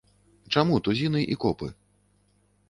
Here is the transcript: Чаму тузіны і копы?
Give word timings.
Чаму 0.55 0.79
тузіны 0.87 1.21
і 1.35 1.37
копы? 1.45 1.71